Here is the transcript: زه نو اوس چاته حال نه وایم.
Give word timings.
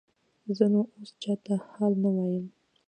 زه 0.57 0.65
نو 0.73 0.81
اوس 0.95 1.09
چاته 1.21 1.55
حال 1.71 1.93
نه 2.03 2.09
وایم. 2.15 2.45